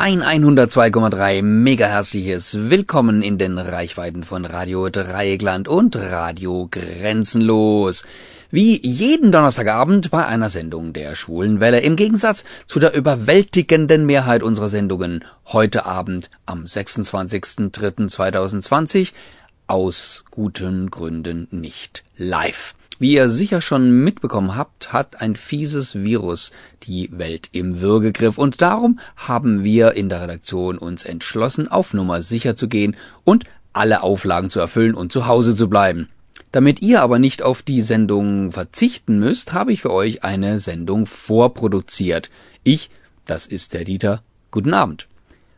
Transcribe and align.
Ein 0.00 0.22
102,3 0.22 1.42
mega 1.42 1.88
herzliches 1.88 2.70
Willkommen 2.70 3.20
in 3.20 3.36
den 3.36 3.58
Reichweiten 3.58 4.22
von 4.22 4.44
Radio 4.44 4.90
Dreieckland 4.90 5.66
und 5.66 5.96
Radio 5.96 6.68
Grenzenlos. 6.70 8.04
Wie 8.52 8.80
jeden 8.80 9.32
Donnerstagabend 9.32 10.12
bei 10.12 10.24
einer 10.24 10.50
Sendung 10.50 10.92
der 10.92 11.16
Schwulen 11.16 11.58
Welle 11.58 11.80
im 11.80 11.96
Gegensatz 11.96 12.44
zu 12.66 12.78
der 12.78 12.94
überwältigenden 12.94 14.06
Mehrheit 14.06 14.44
unserer 14.44 14.68
Sendungen 14.68 15.24
heute 15.46 15.84
Abend 15.84 16.30
am 16.46 16.62
26.03.2020 16.62 19.14
aus 19.66 20.24
guten 20.30 20.92
Gründen 20.92 21.48
nicht 21.50 22.04
live. 22.16 22.76
Wie 22.98 23.12
ihr 23.14 23.28
sicher 23.28 23.60
schon 23.60 24.02
mitbekommen 24.02 24.56
habt, 24.56 24.92
hat 24.92 25.22
ein 25.22 25.36
fieses 25.36 25.94
Virus 25.94 26.50
die 26.82 27.08
Welt 27.12 27.48
im 27.52 27.80
Würgegriff 27.80 28.38
und 28.38 28.60
darum 28.60 28.98
haben 29.16 29.62
wir 29.62 29.92
in 29.92 30.08
der 30.08 30.22
Redaktion 30.22 30.78
uns 30.78 31.04
entschlossen, 31.04 31.68
auf 31.68 31.94
Nummer 31.94 32.22
sicher 32.22 32.56
zu 32.56 32.66
gehen 32.66 32.96
und 33.22 33.44
alle 33.72 34.02
Auflagen 34.02 34.50
zu 34.50 34.58
erfüllen 34.58 34.94
und 34.94 35.12
zu 35.12 35.26
Hause 35.26 35.54
zu 35.54 35.68
bleiben. 35.68 36.08
Damit 36.50 36.82
ihr 36.82 37.02
aber 37.02 37.20
nicht 37.20 37.42
auf 37.42 37.62
die 37.62 37.82
Sendung 37.82 38.50
verzichten 38.50 39.20
müsst, 39.20 39.52
habe 39.52 39.72
ich 39.72 39.82
für 39.82 39.92
euch 39.92 40.24
eine 40.24 40.58
Sendung 40.58 41.06
vorproduziert. 41.06 42.30
Ich, 42.64 42.90
das 43.26 43.46
ist 43.46 43.74
der 43.74 43.84
Dieter, 43.84 44.22
guten 44.50 44.74
Abend. 44.74 45.06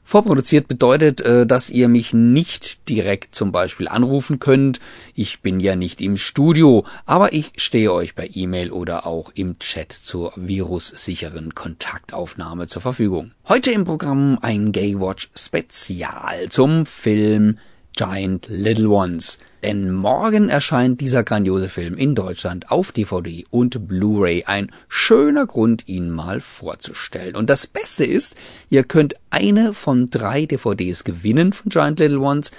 Vorproduziert 0.05 0.67
bedeutet, 0.67 1.21
äh, 1.21 1.47
dass 1.47 1.71
ihr 1.71 1.89
mich 1.89 2.13
nicht 2.13 2.89
direkt 2.89 3.35
zum 3.35 3.53
Beispiel 3.53 3.87
anrufen 3.89 4.41
könnt. 4.41 4.81
Ich 5.15 5.41
bin 5.41 5.61
ja 5.61 5.77
nicht 5.77 6.01
im 6.01 6.17
Studio, 6.17 6.85
aber 7.07 7.33
ich 7.33 7.53
stehe 7.57 7.93
euch 7.93 8.15
per 8.15 8.35
E-Mail 8.35 8.73
oder 8.73 9.07
auch 9.07 9.31
im 9.35 9.59
Chat 9.59 9.93
zur 9.93 10.33
virussicheren 10.37 11.55
Kontaktaufnahme 11.55 12.67
zur 12.67 12.83
Verfügung. 12.83 13.33
Heute 13.49 13.71
im 13.71 13.85
Programm 13.85 14.39
ein 14.43 14.73
Gaywatch 14.73 15.31
Spezial 15.35 16.49
zum 16.49 16.87
Film 16.87 17.59
Giant 17.97 18.47
Little 18.49 18.89
Ones. 18.89 19.39
Denn 19.63 19.91
morgen 19.91 20.49
erscheint 20.49 21.01
dieser 21.01 21.23
grandiose 21.23 21.69
Film 21.69 21.99
in 21.99 22.15
Deutschland 22.15 22.71
auf 22.71 22.93
DVD 22.93 23.45
und 23.51 23.87
Blu-ray. 23.87 24.45
Ein 24.47 24.71
schöner 24.89 25.47
Grund, 25.47 25.87
ihn 25.87 26.11
mal 26.11 26.41
vorzustellen. 26.41 27.37
Und 27.37 27.51
das 27.51 27.67
Beste 27.67 28.05
ist, 28.05 28.37
ihr 28.71 28.85
könnt 28.85 29.15
eine 29.29 29.75
von 29.75 30.09
drei 30.09 30.47
DVDs 30.47 31.05
gewinnen 31.05 31.53
von 31.53 31.69
Giant 31.69 31.99
Little 31.99 32.21
Ones, 32.21 32.53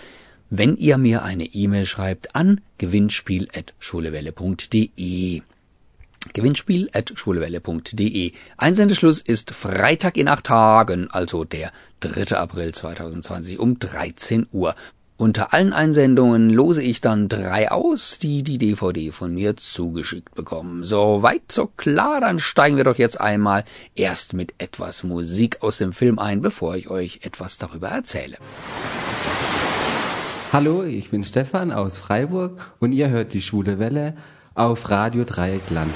wenn 0.51 0.77
ihr 0.77 0.97
mir 0.97 1.23
eine 1.23 1.45
E-Mail 1.45 1.85
schreibt 1.85 2.35
an 2.35 2.59
gewinnspiel.schwulewelle.de. 2.77 5.41
Gewinnspiel 6.33 6.87
at 6.93 7.13
schwulewelle.de. 7.15 8.33
Einsendeschluss 8.57 9.21
ist 9.21 9.51
Freitag 9.51 10.17
in 10.17 10.27
acht 10.27 10.43
Tagen, 10.45 11.09
also 11.09 11.45
der 11.45 11.71
3. 12.01 12.37
April 12.37 12.73
2020 12.73 13.57
um 13.57 13.79
13 13.79 14.45
Uhr. 14.51 14.75
Unter 15.21 15.53
allen 15.53 15.71
Einsendungen 15.71 16.49
lose 16.49 16.81
ich 16.81 16.99
dann 16.99 17.29
drei 17.29 17.69
aus, 17.69 18.17
die 18.17 18.41
die 18.41 18.57
DVD 18.57 19.11
von 19.11 19.35
mir 19.35 19.55
zugeschickt 19.55 20.33
bekommen. 20.33 20.83
So 20.83 21.21
weit, 21.21 21.51
so 21.51 21.67
klar, 21.67 22.19
dann 22.21 22.39
steigen 22.39 22.75
wir 22.75 22.85
doch 22.85 22.97
jetzt 22.97 23.21
einmal 23.21 23.63
erst 23.93 24.33
mit 24.33 24.55
etwas 24.57 25.03
Musik 25.03 25.61
aus 25.61 25.77
dem 25.77 25.93
Film 25.93 26.17
ein, 26.17 26.41
bevor 26.41 26.75
ich 26.75 26.89
euch 26.89 27.19
etwas 27.21 27.59
darüber 27.59 27.89
erzähle. 27.89 28.37
Hallo, 30.51 30.81
ich 30.81 31.11
bin 31.11 31.23
Stefan 31.23 31.71
aus 31.71 31.99
Freiburg 31.99 32.73
und 32.79 32.91
ihr 32.91 33.11
hört 33.11 33.35
die 33.35 33.43
Schwule 33.43 33.77
Welle 33.77 34.15
auf 34.55 34.89
Radio 34.89 35.23
Dreieckland. 35.23 35.91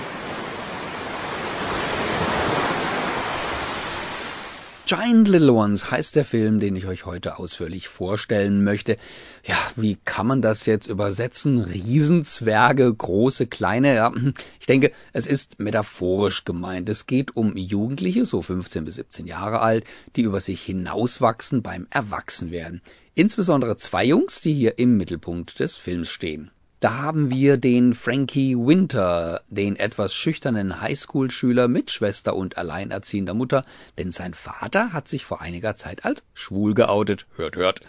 Giant 4.87 5.27
Little 5.27 5.51
Ones 5.53 5.89
heißt 5.89 6.15
der 6.15 6.25
Film, 6.25 6.59
den 6.59 6.75
ich 6.75 6.85
euch 6.85 7.07
heute 7.07 7.39
ausführlich 7.39 7.87
vorstellen 7.87 8.63
möchte. 8.63 8.97
Ja, 9.43 9.57
wie 9.75 9.97
kann 10.05 10.27
man 10.27 10.43
das 10.43 10.67
jetzt 10.67 10.85
übersetzen? 10.85 11.59
Riesenzwerge, 11.59 12.93
große, 12.93 13.47
kleine. 13.47 13.95
Ja, 13.95 14.13
ich 14.59 14.67
denke, 14.67 14.91
es 15.11 15.25
ist 15.25 15.59
metaphorisch 15.59 16.45
gemeint. 16.45 16.87
Es 16.87 17.07
geht 17.07 17.35
um 17.35 17.57
Jugendliche, 17.57 18.25
so 18.25 18.43
15 18.43 18.85
bis 18.85 18.95
17 18.95 19.25
Jahre 19.25 19.61
alt, 19.61 19.85
die 20.15 20.21
über 20.21 20.39
sich 20.39 20.61
hinauswachsen 20.61 21.63
beim 21.63 21.87
Erwachsenwerden. 21.89 22.83
Insbesondere 23.15 23.77
zwei 23.77 24.05
Jungs, 24.05 24.41
die 24.41 24.53
hier 24.53 24.77
im 24.77 24.97
Mittelpunkt 24.97 25.59
des 25.59 25.75
Films 25.75 26.11
stehen. 26.11 26.51
Da 26.81 26.97
haben 26.97 27.31
wir 27.31 27.57
den 27.57 27.93
Frankie 27.93 28.55
Winter, 28.55 29.41
den 29.47 29.77
etwas 29.77 30.13
schüchternen 30.13 30.81
Highschool-Schüler 30.81 31.67
mit 31.67 31.89
Schwester 31.89 32.35
und 32.35 32.57
alleinerziehender 32.57 33.33
Mutter, 33.33 33.65
denn 33.97 34.11
sein 34.11 34.33
Vater 34.33 34.91
hat 34.91 35.07
sich 35.07 35.25
vor 35.25 35.41
einiger 35.41 35.75
Zeit 35.75 36.03
als 36.03 36.23
schwul 36.33 36.73
geoutet. 36.73 37.27
Hört, 37.37 37.55
hört. 37.55 37.79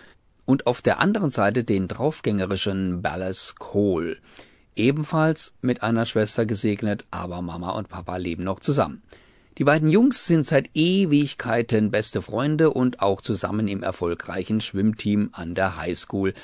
Und 0.44 0.68
auf 0.68 0.82
der 0.82 1.00
anderen 1.00 1.30
Seite 1.30 1.64
den 1.64 1.88
draufgängerischen 1.88 3.02
Ballas 3.02 3.56
Cole. 3.58 4.18
Ebenfalls 4.76 5.52
mit 5.62 5.82
einer 5.82 6.06
Schwester 6.06 6.46
gesegnet, 6.46 7.04
aber 7.10 7.42
Mama 7.42 7.70
und 7.70 7.88
Papa 7.88 8.18
leben 8.18 8.44
noch 8.44 8.60
zusammen. 8.60 9.02
Die 9.58 9.64
beiden 9.64 9.88
Jungs 9.88 10.26
sind 10.26 10.46
seit 10.46 10.70
Ewigkeiten 10.74 11.90
beste 11.90 12.20
Freunde 12.22 12.70
und 12.70 13.00
auch 13.00 13.22
zusammen 13.22 13.68
im 13.68 13.82
erfolgreichen 13.82 14.60
Schwimmteam 14.60 15.30
an 15.32 15.54
der 15.54 15.76
Highschool. 15.76 16.34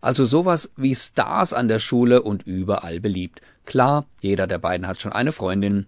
Also 0.00 0.24
sowas 0.24 0.70
wie 0.76 0.94
Stars 0.94 1.52
an 1.52 1.68
der 1.68 1.78
Schule 1.78 2.22
und 2.22 2.44
überall 2.44 3.00
beliebt. 3.00 3.40
Klar, 3.64 4.06
jeder 4.20 4.46
der 4.46 4.58
beiden 4.58 4.86
hat 4.86 5.00
schon 5.00 5.12
eine 5.12 5.32
Freundin. 5.32 5.86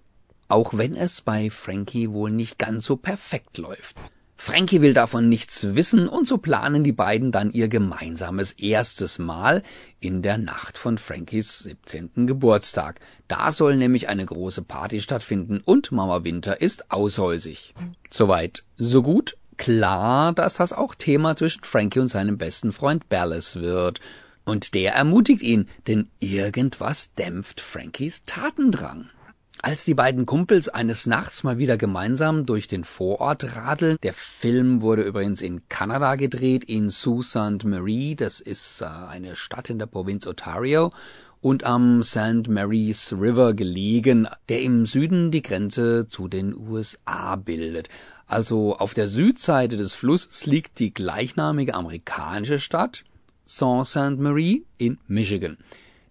Auch 0.48 0.76
wenn 0.76 0.97
es 0.97 1.21
bei 1.21 1.50
Frankie 1.50 2.10
wohl 2.10 2.31
nicht 2.31 2.59
ganz 2.59 2.84
so 2.84 2.97
perfekt 2.97 3.59
läuft. 3.59 3.97
Frankie 4.43 4.81
will 4.81 4.94
davon 4.94 5.28
nichts 5.28 5.75
wissen 5.76 6.09
und 6.09 6.26
so 6.26 6.38
planen 6.38 6.82
die 6.82 6.93
beiden 6.93 7.31
dann 7.31 7.50
ihr 7.50 7.69
gemeinsames 7.69 8.53
erstes 8.53 9.19
Mal 9.19 9.62
in 10.00 10.22
der 10.22 10.38
Nacht 10.38 10.78
von 10.78 10.97
Frankies 10.97 11.59
17. 11.59 12.27
Geburtstag. 12.27 13.00
Da 13.28 13.53
soll 13.53 13.77
nämlich 13.77 14.09
eine 14.09 14.25
große 14.25 14.62
Party 14.62 15.03
stattfinden 15.03 15.60
und 15.62 15.92
Mama 15.92 16.25
Winter 16.25 16.62
ist 16.62 16.91
aushäusig. 16.91 17.75
Soweit, 18.09 18.65
so 18.78 19.03
gut 19.03 19.37
klar, 19.60 20.32
dass 20.32 20.54
das 20.54 20.72
auch 20.72 20.94
Thema 20.94 21.37
zwischen 21.37 21.65
Frankie 21.65 22.00
und 22.00 22.09
seinem 22.09 22.38
besten 22.38 22.72
Freund 22.72 23.10
Ballas 23.10 23.56
wird. 23.56 24.00
Und 24.44 24.75
der 24.75 24.94
ermutigt 24.94 25.43
ihn, 25.43 25.66
denn 25.87 26.09
irgendwas 26.19 27.12
dämpft 27.12 27.60
Frankies 27.60 28.25
Tatendrang. 28.25 29.10
Als 29.60 29.84
die 29.84 29.93
beiden 29.93 30.25
Kumpels 30.25 30.71
eines 30.71 31.06
Nachts 31.06 31.44
mal 31.44 31.59
wieder 31.59 31.76
gemeinsam 31.76 32.47
durch 32.47 32.69
den 32.69 32.84
Vorort 32.84 33.54
radeln, 33.54 33.98
der 34.03 34.15
Film 34.15 34.81
wurde 34.81 35.03
übrigens 35.03 35.43
in 35.43 35.69
Kanada 35.69 36.15
gedreht, 36.15 36.65
in 36.65 36.88
Sault 36.88 37.27
Ste. 37.27 37.59
Marie, 37.65 38.16
das 38.16 38.41
ist 38.41 38.81
äh, 38.81 38.87
eine 38.87 39.37
Stadt 39.37 39.69
in 39.69 39.78
der 39.78 39.84
Provinz 39.84 40.27
Ontario, 40.27 40.91
und 41.42 41.65
am 41.65 42.03
St. 42.03 42.48
Mary's 42.48 43.12
River 43.12 43.54
gelegen, 43.54 44.27
der 44.48 44.62
im 44.62 44.87
Süden 44.87 45.31
die 45.31 45.42
Grenze 45.42 46.06
zu 46.09 46.28
den 46.28 46.54
USA 46.54 47.37
bildet. 47.37 47.88
Also 48.30 48.76
auf 48.76 48.94
der 48.94 49.08
Südseite 49.08 49.76
des 49.76 49.92
Flusses 49.92 50.46
liegt 50.46 50.78
die 50.78 50.94
gleichnamige 50.94 51.74
amerikanische 51.74 52.60
Stadt 52.60 53.02
Sault 53.44 53.88
Ste. 53.88 54.12
Marie 54.12 54.64
in 54.78 54.98
Michigan, 55.08 55.58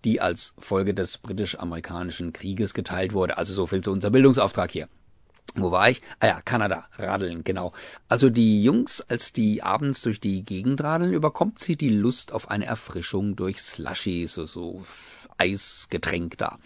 die 0.03 0.19
als 0.19 0.53
Folge 0.59 0.94
des 0.94 1.18
britisch-amerikanischen 1.18 2.34
Krieges 2.34 2.74
geteilt 2.74 3.13
wurde. 3.13 3.38
Also 3.38 3.53
so 3.53 3.68
viel 3.68 3.80
zu 3.80 3.91
unser 3.91 4.09
Bildungsauftrag 4.09 4.69
hier. 4.69 4.90
Wo 5.56 5.72
war 5.72 5.90
ich? 5.90 6.02
Ah 6.19 6.28
ja, 6.28 6.41
Kanada, 6.41 6.88
Radeln, 6.97 7.46
genau. 7.46 7.72
Also 8.09 8.30
die 8.30 8.66
Jungs, 8.66 9.00
als 9.00 9.31
die 9.31 9.63
abends 9.63 10.01
durch 10.01 10.19
die 10.19 10.44
Gegend 10.44 10.84
radeln, 10.84 11.13
überkommt 11.13 11.59
sie 11.59 11.78
die 11.78 11.88
Lust 11.88 12.34
auf 12.34 12.51
eine 12.51 12.66
Erfrischung 12.66 13.38
durch 13.38 13.62
Slushy, 13.62 14.28
so, 14.28 14.46
so 14.46 14.81
Eisgetränk 15.38 16.38
da. 16.38 16.59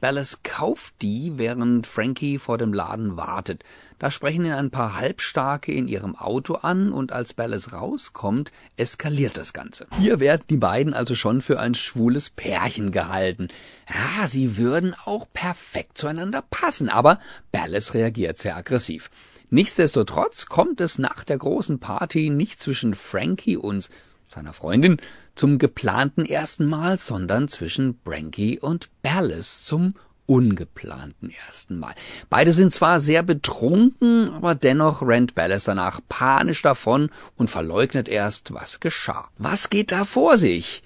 Ballas 0.00 0.40
kauft 0.42 0.94
die, 1.02 1.32
während 1.36 1.86
Frankie 1.86 2.38
vor 2.38 2.58
dem 2.58 2.72
Laden 2.72 3.16
wartet. 3.16 3.64
Da 3.98 4.10
sprechen 4.10 4.44
ihn 4.44 4.52
ein 4.52 4.70
paar 4.70 4.96
Halbstarke 4.96 5.72
in 5.72 5.88
ihrem 5.88 6.16
Auto 6.16 6.54
an 6.54 6.92
und 6.92 7.12
als 7.12 7.32
Ballas 7.32 7.72
rauskommt, 7.72 8.52
eskaliert 8.76 9.36
das 9.36 9.54
Ganze. 9.54 9.86
Hier 9.98 10.20
werden 10.20 10.42
die 10.50 10.58
beiden 10.58 10.92
also 10.92 11.14
schon 11.14 11.40
für 11.40 11.58
ein 11.58 11.74
schwules 11.74 12.28
Pärchen 12.28 12.92
gehalten. 12.92 13.48
Ja, 13.88 14.26
sie 14.26 14.58
würden 14.58 14.94
auch 15.04 15.26
perfekt 15.32 15.96
zueinander 15.96 16.42
passen, 16.50 16.90
aber 16.90 17.18
Ballas 17.52 17.94
reagiert 17.94 18.36
sehr 18.36 18.56
aggressiv. 18.56 19.10
Nichtsdestotrotz 19.48 20.46
kommt 20.46 20.80
es 20.80 20.98
nach 20.98 21.22
der 21.22 21.38
großen 21.38 21.78
Party 21.78 22.30
nicht 22.30 22.60
zwischen 22.60 22.94
Frankie 22.94 23.56
und 23.56 23.88
seiner 24.28 24.52
Freundin 24.52 24.98
zum 25.34 25.58
geplanten 25.58 26.24
ersten 26.24 26.66
Mal, 26.66 26.98
sondern 26.98 27.48
zwischen 27.48 27.98
Frankie 28.04 28.58
und 28.58 28.88
Ballas 29.02 29.64
zum 29.64 29.94
ungeplanten 30.26 31.30
ersten 31.46 31.78
Mal. 31.78 31.94
Beide 32.28 32.52
sind 32.52 32.72
zwar 32.72 33.00
sehr 33.00 33.22
betrunken, 33.22 34.30
aber 34.30 34.54
dennoch 34.54 35.02
rennt 35.02 35.34
Ballas 35.34 35.64
danach 35.64 36.00
panisch 36.08 36.62
davon 36.62 37.10
und 37.36 37.48
verleugnet 37.48 38.08
erst, 38.08 38.52
was 38.52 38.80
geschah. 38.80 39.28
Was 39.38 39.70
geht 39.70 39.92
da 39.92 40.04
vor 40.04 40.36
sich? 40.36 40.82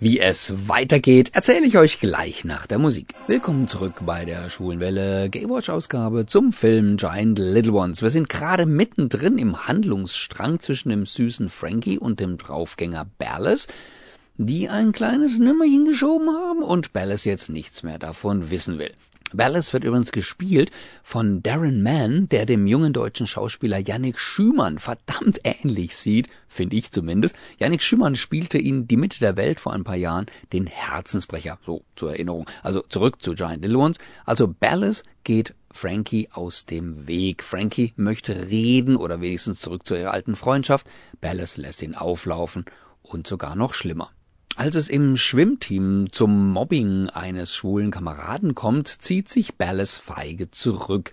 Wie 0.00 0.20
es 0.20 0.68
weitergeht, 0.68 1.32
erzähle 1.32 1.66
ich 1.66 1.76
euch 1.76 1.98
gleich 1.98 2.44
nach 2.44 2.68
der 2.68 2.78
Musik. 2.78 3.14
Willkommen 3.26 3.66
zurück 3.66 4.02
bei 4.06 4.24
der 4.24 4.48
Schwulenwelle 4.48 5.28
Gaywatch-Ausgabe 5.28 6.24
zum 6.26 6.52
Film 6.52 6.98
Giant 6.98 7.36
Little 7.40 7.72
Ones. 7.72 8.00
Wir 8.00 8.10
sind 8.10 8.28
gerade 8.28 8.64
mittendrin 8.64 9.38
im 9.38 9.66
Handlungsstrang 9.66 10.60
zwischen 10.60 10.90
dem 10.90 11.04
süßen 11.04 11.50
Frankie 11.50 11.98
und 11.98 12.20
dem 12.20 12.38
Draufgänger 12.38 13.06
Ballas, 13.18 13.66
die 14.36 14.68
ein 14.68 14.92
kleines 14.92 15.40
Nimmerchen 15.40 15.84
geschoben 15.84 16.28
haben 16.28 16.62
und 16.62 16.92
Ballas 16.92 17.24
jetzt 17.24 17.50
nichts 17.50 17.82
mehr 17.82 17.98
davon 17.98 18.52
wissen 18.52 18.78
will. 18.78 18.92
Ballas 19.32 19.72
wird 19.72 19.84
übrigens 19.84 20.10
gespielt 20.10 20.70
von 21.02 21.42
Darren 21.42 21.82
Mann, 21.82 22.28
der 22.28 22.46
dem 22.46 22.66
jungen 22.66 22.92
deutschen 22.92 23.26
Schauspieler 23.26 23.78
Yannick 23.78 24.18
Schümann 24.18 24.78
verdammt 24.78 25.40
ähnlich 25.44 25.96
sieht, 25.96 26.28
finde 26.48 26.76
ich 26.76 26.90
zumindest. 26.90 27.36
Yannick 27.58 27.82
Schümann 27.82 28.14
spielte 28.14 28.58
in 28.58 28.88
Die 28.88 28.96
Mitte 28.96 29.18
der 29.18 29.36
Welt 29.36 29.60
vor 29.60 29.74
ein 29.74 29.84
paar 29.84 29.96
Jahren 29.96 30.26
den 30.52 30.66
Herzensbrecher, 30.66 31.58
so 31.66 31.84
zur 31.94 32.12
Erinnerung. 32.12 32.46
Also 32.62 32.80
zurück 32.80 33.20
zu 33.20 33.34
Giant 33.34 33.62
Little 33.62 33.78
Ones. 33.78 33.98
Also 34.24 34.48
Ballas 34.48 35.04
geht 35.24 35.54
Frankie 35.70 36.28
aus 36.32 36.64
dem 36.64 37.06
Weg. 37.06 37.44
Frankie 37.44 37.92
möchte 37.96 38.48
reden 38.50 38.96
oder 38.96 39.20
wenigstens 39.20 39.60
zurück 39.60 39.86
zu 39.86 39.94
ihrer 39.94 40.12
alten 40.12 40.36
Freundschaft. 40.36 40.86
Ballas 41.20 41.58
lässt 41.58 41.82
ihn 41.82 41.94
auflaufen 41.94 42.64
und 43.02 43.26
sogar 43.26 43.56
noch 43.56 43.74
schlimmer. 43.74 44.10
Als 44.58 44.74
es 44.74 44.88
im 44.88 45.16
Schwimmteam 45.16 46.10
zum 46.10 46.50
Mobbing 46.50 47.10
eines 47.10 47.54
schwulen 47.54 47.92
Kameraden 47.92 48.56
kommt, 48.56 48.88
zieht 48.88 49.28
sich 49.28 49.54
Ballas 49.54 49.98
feige 49.98 50.50
zurück. 50.50 51.12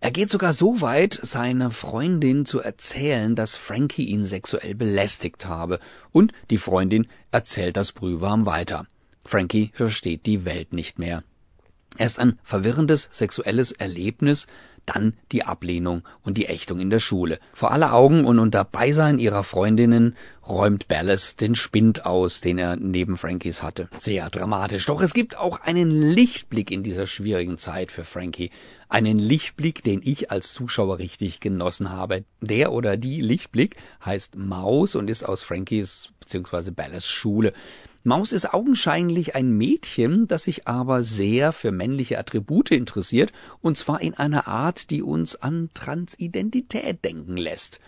Er 0.00 0.10
geht 0.10 0.30
sogar 0.30 0.54
so 0.54 0.80
weit, 0.80 1.20
seiner 1.20 1.70
Freundin 1.70 2.46
zu 2.46 2.60
erzählen, 2.60 3.36
dass 3.36 3.56
Frankie 3.56 4.06
ihn 4.06 4.24
sexuell 4.24 4.74
belästigt 4.74 5.44
habe, 5.44 5.80
und 6.12 6.32
die 6.48 6.56
Freundin 6.56 7.08
erzählt 7.30 7.76
das 7.76 7.92
Brühwarm 7.92 8.46
weiter. 8.46 8.86
Frankie 9.22 9.70
versteht 9.74 10.24
die 10.24 10.46
Welt 10.46 10.72
nicht 10.72 10.98
mehr. 10.98 11.22
Erst 11.98 12.18
ein 12.20 12.38
verwirrendes 12.42 13.06
sexuelles 13.12 13.72
Erlebnis, 13.72 14.46
dann 14.86 15.14
die 15.30 15.44
Ablehnung 15.44 16.02
und 16.22 16.38
die 16.38 16.46
Ächtung 16.46 16.80
in 16.80 16.90
der 16.90 16.98
Schule. 16.98 17.38
Vor 17.52 17.70
aller 17.72 17.94
Augen 17.94 18.24
und 18.24 18.38
unter 18.38 18.64
Beisein 18.64 19.18
ihrer 19.18 19.44
Freundinnen 19.44 20.16
räumt 20.46 20.88
Ballas 20.88 21.36
den 21.36 21.54
Spind 21.54 22.04
aus, 22.04 22.40
den 22.40 22.58
er 22.58 22.76
neben 22.76 23.16
Frankies 23.16 23.62
hatte. 23.62 23.88
Sehr 23.98 24.28
dramatisch. 24.30 24.86
Doch 24.86 25.00
es 25.00 25.14
gibt 25.14 25.38
auch 25.38 25.60
einen 25.60 25.90
Lichtblick 25.90 26.70
in 26.70 26.82
dieser 26.82 27.06
schwierigen 27.06 27.58
Zeit 27.58 27.92
für 27.92 28.04
Frankie. 28.04 28.50
Einen 28.88 29.18
Lichtblick, 29.18 29.82
den 29.82 30.00
ich 30.04 30.30
als 30.30 30.52
Zuschauer 30.52 30.98
richtig 30.98 31.40
genossen 31.40 31.90
habe. 31.90 32.24
Der 32.40 32.72
oder 32.72 32.96
die 32.96 33.20
Lichtblick 33.20 33.76
heißt 34.04 34.36
Maus 34.36 34.94
und 34.94 35.08
ist 35.08 35.24
aus 35.24 35.42
Frankies 35.42 36.10
bzw. 36.20 36.72
Ballas 36.72 37.08
Schule. 37.08 37.52
Maus 38.04 38.32
ist 38.32 38.52
augenscheinlich 38.52 39.36
ein 39.36 39.52
Mädchen, 39.52 40.26
das 40.26 40.44
sich 40.44 40.66
aber 40.66 41.04
sehr 41.04 41.52
für 41.52 41.70
männliche 41.70 42.18
Attribute 42.18 42.72
interessiert, 42.72 43.32
und 43.60 43.76
zwar 43.76 44.00
in 44.00 44.14
einer 44.14 44.48
Art, 44.48 44.90
die 44.90 45.02
uns 45.02 45.36
an 45.36 45.70
Transidentität 45.72 47.04
denken 47.04 47.36
lässt. 47.36 47.78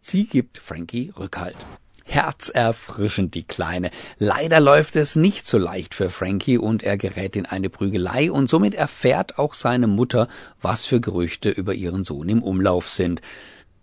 Sie 0.00 0.24
gibt 0.24 0.58
Frankie 0.58 1.12
Rückhalt. 1.16 1.56
Herzerfrischend, 2.04 3.34
die 3.34 3.44
Kleine. 3.44 3.92
Leider 4.18 4.58
läuft 4.58 4.96
es 4.96 5.14
nicht 5.14 5.46
so 5.46 5.58
leicht 5.58 5.94
für 5.94 6.10
Frankie 6.10 6.58
und 6.58 6.82
er 6.82 6.98
gerät 6.98 7.36
in 7.36 7.46
eine 7.46 7.70
Prügelei 7.70 8.32
und 8.32 8.48
somit 8.48 8.74
erfährt 8.74 9.38
auch 9.38 9.54
seine 9.54 9.86
Mutter, 9.86 10.26
was 10.60 10.84
für 10.84 11.00
Gerüchte 11.00 11.50
über 11.50 11.74
ihren 11.74 12.02
Sohn 12.02 12.28
im 12.28 12.42
Umlauf 12.42 12.90
sind. 12.90 13.22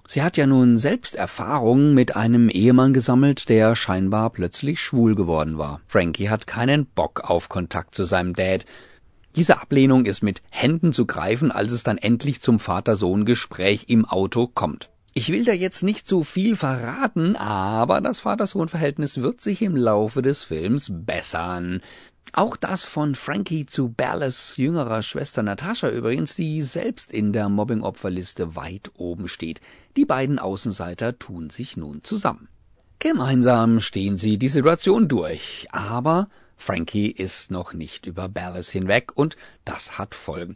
Sie 0.09 0.23
hat 0.23 0.37
ja 0.37 0.47
nun 0.47 0.77
selbst 0.77 1.15
Erfahrungen 1.15 1.93
mit 1.93 2.15
einem 2.15 2.47
Ehemann 2.47 2.93
gesammelt, 2.93 3.49
der 3.49 3.75
scheinbar 3.75 4.29
plötzlich 4.29 4.79
schwul 4.79 5.15
geworden 5.15 5.57
war. 5.57 5.81
Frankie 5.85 6.29
hat 6.29 6.47
keinen 6.47 6.85
Bock 6.85 7.29
auf 7.29 7.49
Kontakt 7.49 7.93
zu 7.93 8.05
seinem 8.05 8.33
Dad. 8.33 8.65
Diese 9.35 9.61
Ablehnung 9.61 10.05
ist 10.05 10.23
mit 10.23 10.41
Händen 10.49 10.93
zu 10.93 11.05
greifen, 11.05 11.51
als 11.51 11.73
es 11.73 11.83
dann 11.83 11.97
endlich 11.97 12.41
zum 12.41 12.57
Vater-Sohn-Gespräch 12.59 13.87
im 13.89 14.05
Auto 14.05 14.47
kommt. 14.47 14.89
Ich 15.13 15.29
will 15.29 15.43
da 15.43 15.51
jetzt 15.51 15.83
nicht 15.83 16.07
zu 16.07 16.23
viel 16.23 16.55
verraten, 16.55 17.35
aber 17.35 17.99
das 17.99 18.21
Vater-Sohn-Verhältnis 18.21 19.21
wird 19.21 19.41
sich 19.41 19.61
im 19.61 19.75
Laufe 19.75 20.21
des 20.21 20.45
Films 20.45 20.89
bessern. 20.89 21.81
Auch 22.33 22.55
das 22.57 22.85
von 22.85 23.15
Frankie 23.15 23.65
zu 23.65 23.89
Ballas 23.89 24.57
jüngerer 24.57 25.01
Schwester 25.01 25.43
Natascha 25.43 25.89
übrigens, 25.89 26.35
die 26.35 26.61
selbst 26.61 27.11
in 27.11 27.33
der 27.33 27.49
Mobbing-Opferliste 27.49 28.55
weit 28.55 28.91
oben 28.97 29.27
steht. 29.27 29.61
Die 29.95 30.05
beiden 30.05 30.37
Außenseiter 30.39 31.17
tun 31.17 31.49
sich 31.49 31.77
nun 31.77 32.03
zusammen. 32.03 32.47
Gemeinsam 32.99 33.79
stehen 33.79 34.17
sie 34.17 34.37
die 34.37 34.49
Situation 34.49 35.07
durch, 35.07 35.67
aber 35.71 36.27
Frankie 36.55 37.11
ist 37.11 37.51
noch 37.51 37.73
nicht 37.73 38.05
über 38.05 38.27
Ballas 38.27 38.69
hinweg 38.69 39.11
und 39.15 39.37
das 39.65 39.97
hat 39.97 40.15
Folgen. 40.15 40.55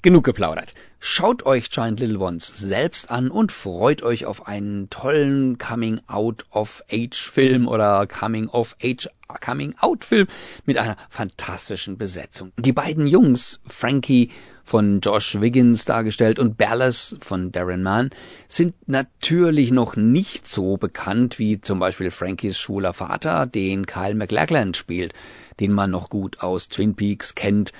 Genug 0.00 0.22
geplaudert. 0.22 0.74
Schaut 1.00 1.44
euch 1.44 1.70
Giant 1.70 1.98
Little 1.98 2.20
Ones 2.20 2.46
selbst 2.46 3.10
an 3.10 3.32
und 3.32 3.50
freut 3.50 4.04
euch 4.04 4.26
auf 4.26 4.46
einen 4.46 4.88
tollen 4.90 5.58
Coming 5.58 6.00
Out 6.06 6.46
of 6.52 6.84
Age 6.88 7.16
Film 7.16 7.66
oder 7.66 8.06
Coming 8.06 8.48
of 8.48 8.76
Age 8.80 9.08
Coming 9.44 9.74
Out 9.80 10.04
Film 10.04 10.28
mit 10.66 10.78
einer 10.78 10.96
fantastischen 11.10 11.98
Besetzung. 11.98 12.52
Die 12.58 12.72
beiden 12.72 13.08
Jungs, 13.08 13.58
Frankie 13.66 14.30
von 14.62 15.00
Josh 15.00 15.40
Wiggins 15.40 15.84
dargestellt 15.84 16.38
und 16.38 16.56
Ballas 16.56 17.16
von 17.20 17.50
Darren 17.50 17.82
Mann, 17.82 18.10
sind 18.46 18.76
natürlich 18.86 19.72
noch 19.72 19.96
nicht 19.96 20.46
so 20.46 20.76
bekannt 20.76 21.40
wie 21.40 21.60
zum 21.60 21.80
Beispiel 21.80 22.12
Frankies 22.12 22.56
schwuler 22.56 22.92
Vater, 22.92 23.46
den 23.46 23.84
Kyle 23.86 24.14
McLachlan 24.14 24.74
spielt, 24.74 25.12
den 25.58 25.72
man 25.72 25.90
noch 25.90 26.08
gut 26.08 26.38
aus 26.40 26.68
Twin 26.68 26.94
Peaks 26.94 27.34
kennt 27.34 27.72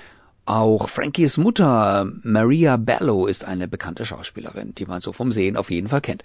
auch 0.49 0.89
Frankies 0.89 1.37
Mutter, 1.37 2.11
Maria 2.23 2.77
Bello, 2.77 3.27
ist 3.27 3.45
eine 3.45 3.67
bekannte 3.67 4.05
Schauspielerin, 4.05 4.73
die 4.73 4.85
man 4.85 4.99
so 4.99 5.13
vom 5.13 5.31
Sehen 5.31 5.55
auf 5.55 5.69
jeden 5.69 5.87
Fall 5.87 6.01
kennt. 6.01 6.23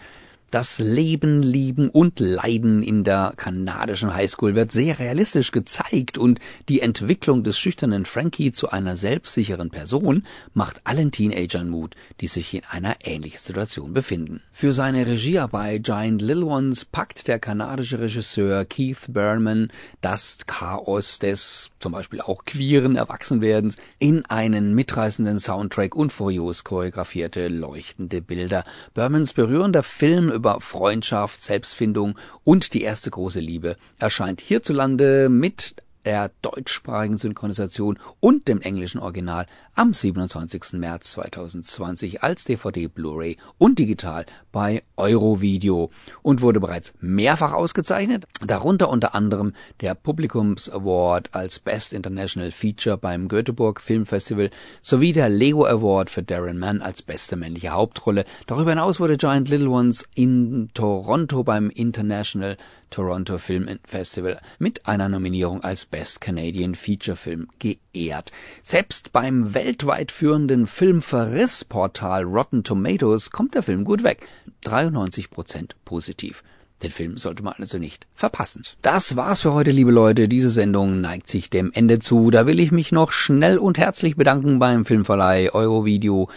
Das 0.54 0.78
Leben, 0.78 1.42
Lieben 1.42 1.90
und 1.90 2.20
Leiden 2.20 2.84
in 2.84 3.02
der 3.02 3.32
kanadischen 3.36 4.14
Highschool 4.14 4.54
wird 4.54 4.70
sehr 4.70 5.00
realistisch 5.00 5.50
gezeigt 5.50 6.16
und 6.16 6.38
die 6.68 6.78
Entwicklung 6.78 7.42
des 7.42 7.58
schüchternen 7.58 8.04
Frankie 8.04 8.52
zu 8.52 8.70
einer 8.70 8.94
selbstsicheren 8.94 9.70
Person 9.70 10.22
macht 10.52 10.82
allen 10.84 11.10
Teenagern 11.10 11.68
Mut, 11.68 11.96
die 12.20 12.28
sich 12.28 12.54
in 12.54 12.62
einer 12.70 12.98
ähnlichen 13.02 13.40
Situation 13.40 13.94
befinden. 13.94 14.42
Für 14.52 14.72
seine 14.72 15.08
Regiearbeit 15.08 15.82
Giant 15.82 16.22
Little 16.22 16.44
Ones 16.44 16.84
packt 16.84 17.26
der 17.26 17.40
kanadische 17.40 17.98
Regisseur 17.98 18.64
Keith 18.64 19.08
Berman 19.08 19.72
das 20.02 20.38
Chaos 20.46 21.18
des 21.18 21.70
zum 21.80 21.90
Beispiel 21.90 22.20
auch 22.20 22.44
queeren 22.44 22.94
Erwachsenwerdens 22.94 23.76
in 23.98 24.24
einen 24.26 24.76
mitreißenden 24.76 25.40
Soundtrack 25.40 25.96
und 25.96 26.12
furios 26.12 26.62
choreografierte 26.62 27.48
leuchtende 27.48 28.22
Bilder. 28.22 28.64
Bermans 28.94 29.32
berührender 29.32 29.82
Film 29.82 30.30
über 30.44 30.61
Freundschaft, 30.61 31.41
Selbstfindung 31.41 32.18
und 32.45 32.75
die 32.75 32.83
erste 32.83 33.11
große 33.11 33.40
Liebe 33.40 33.76
erscheint 33.99 34.42
hierzulande 34.42 35.30
mit 35.30 35.76
der 36.04 36.30
deutschsprachigen 36.42 37.18
Synchronisation 37.18 37.99
und 38.20 38.49
dem 38.49 38.61
englischen 38.61 39.00
Original 39.00 39.46
am 39.75 39.92
27. 39.92 40.75
März 40.75 41.12
2020 41.12 42.23
als 42.23 42.44
DVD, 42.44 42.88
Blu-ray 42.88 43.37
und 43.58 43.78
digital 43.78 44.26
bei 44.52 44.82
Eurovideo 44.96 45.90
und 46.23 46.42
wurde 46.42 46.61
bereits 46.61 46.92
mehrfach 47.00 47.52
ausgezeichnet, 47.52 48.26
darunter 48.44 48.88
unter 48.88 49.14
anderem 49.14 49.52
der 49.80 49.94
Publikums 49.94 50.70
Award 50.70 51.30
als 51.32 51.58
Best 51.58 51.92
International 51.92 52.50
Feature 52.50 52.96
beim 52.96 53.28
Göteborg 53.28 53.80
Film 53.80 54.06
Festival 54.06 54.50
sowie 54.82 55.12
der 55.12 55.28
Lego 55.28 55.64
Award 55.64 56.11
für 56.11 56.23
Darren 56.23 56.58
Mann 56.58 56.82
als 56.82 57.02
beste 57.02 57.37
männliche 57.37 57.70
Hauptrolle. 57.70 58.25
Darüber 58.46 58.70
hinaus 58.70 59.00
wurde 59.00 59.16
Giant 59.16 59.49
Little 59.49 59.68
Ones 59.68 60.04
in 60.14 60.70
Toronto 60.75 61.42
beim 61.42 61.70
International 61.70 62.56
Toronto 62.90 63.38
Film 63.38 63.68
Festival 63.84 64.40
mit 64.58 64.87
einer 64.87 65.08
Nominierung 65.08 65.64
als 65.64 65.84
Best 65.94 66.20
Canadian 66.20 66.74
Feature 66.74 67.14
Film 67.14 67.46
geehrt. 67.60 68.32
Selbst 68.64 69.12
beim 69.12 69.54
weltweit 69.54 70.10
führenden 70.10 70.66
Filmverrissportal 70.66 72.24
Rotten 72.24 72.64
Tomatoes 72.64 73.30
kommt 73.30 73.54
der 73.54 73.62
Film 73.62 73.84
gut 73.84 74.02
weg. 74.02 74.26
93% 74.64 75.70
positiv. 75.84 76.42
Den 76.82 76.90
Film 76.90 77.16
sollte 77.16 77.44
man 77.44 77.54
also 77.58 77.78
nicht 77.78 78.08
verpassen. 78.12 78.64
Das 78.82 79.14
war's 79.14 79.42
für 79.42 79.52
heute, 79.52 79.70
liebe 79.70 79.92
Leute. 79.92 80.26
Diese 80.26 80.50
Sendung 80.50 81.00
neigt 81.00 81.28
sich 81.28 81.48
dem 81.48 81.70
Ende 81.72 82.00
zu. 82.00 82.32
Da 82.32 82.44
will 82.44 82.58
ich 82.58 82.72
mich 82.72 82.90
noch 82.90 83.12
schnell 83.12 83.56
und 83.56 83.78
herzlich 83.78 84.16
bedanken 84.16 84.58
beim 84.58 84.84
Filmverleih 84.84 85.50
Eurovideo 85.54 86.28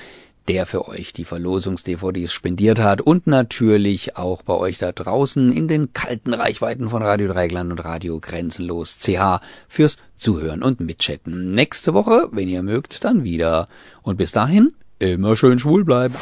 der 0.48 0.66
für 0.66 0.88
euch 0.88 1.14
die 1.14 1.26
Verlosungs-DVDs 1.26 2.32
spendiert 2.32 2.80
hat 2.80 3.02
und 3.02 3.28
natürlich 3.28 4.18
auch 4.18 4.42
bei 4.42 4.54
euch 4.54 4.78
da 4.78 4.92
draußen 4.92 5.52
in 5.52 5.68
den 5.68 5.94
kalten 5.94 6.34
Reichweiten 6.34 6.90
von 6.90 7.02
Radio 7.02 7.28
Dreigland 7.28 7.72
und 7.72 7.80
Radio 7.80 8.20
Grenzenlos 8.20 9.00
CH 9.00 9.42
fürs 9.68 9.98
Zuhören 10.18 10.64
und 10.64 10.80
Mitchatten. 10.80 11.54
Nächste 11.54 11.94
Woche, 11.94 12.30
wenn 12.32 12.48
ihr 12.48 12.64
mögt, 12.64 13.04
dann 13.04 13.24
wieder. 13.24 13.68
Und 14.02 14.18
bis 14.18 14.32
dahin, 14.32 14.74
immer 15.00 15.36
schön 15.36 15.60
schwul 15.60 15.84
bleiben. 15.84 16.16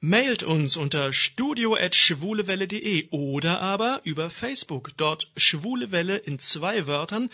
Mailt 0.00 0.44
uns 0.44 0.76
unter 0.76 1.12
studio.schwulewelle.de 1.12 3.08
oder 3.10 3.60
aber 3.60 4.00
über 4.04 4.30
Facebook. 4.30 4.92
Dort 4.96 5.32
Schwule 5.36 5.90
Welle 5.90 6.16
in 6.16 6.38
zwei 6.38 6.86
Wörtern 6.86 7.30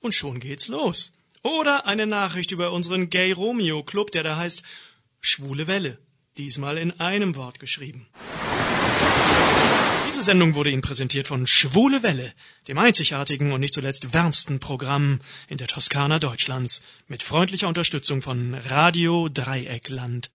und 0.00 0.14
schon 0.14 0.40
geht's 0.40 0.68
los. 0.68 1.15
Oder 1.46 1.86
eine 1.86 2.08
Nachricht 2.08 2.50
über 2.50 2.72
unseren 2.72 3.08
Gay 3.08 3.30
Romeo 3.30 3.84
Club, 3.84 4.10
der 4.10 4.24
da 4.24 4.36
heißt 4.36 4.64
Schwule 5.20 5.68
Welle. 5.68 5.96
Diesmal 6.36 6.76
in 6.76 6.98
einem 6.98 7.36
Wort 7.36 7.60
geschrieben. 7.60 8.08
Diese 10.08 10.22
Sendung 10.22 10.56
wurde 10.56 10.70
Ihnen 10.70 10.82
präsentiert 10.82 11.28
von 11.28 11.46
Schwule 11.46 12.02
Welle, 12.02 12.32
dem 12.66 12.78
einzigartigen 12.78 13.52
und 13.52 13.60
nicht 13.60 13.74
zuletzt 13.74 14.12
wärmsten 14.12 14.58
Programm 14.58 15.20
in 15.46 15.58
der 15.58 15.68
Toskana 15.68 16.18
Deutschlands, 16.18 16.82
mit 17.06 17.22
freundlicher 17.22 17.68
Unterstützung 17.68 18.22
von 18.22 18.54
Radio 18.54 19.28
Dreieckland. 19.28 20.24